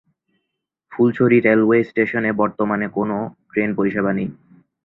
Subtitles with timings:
[0.91, 3.09] Fulchhari railway স্টেশনে বর্তমানে কোন
[3.49, 4.29] ট্রেন পরিষেবা নেই।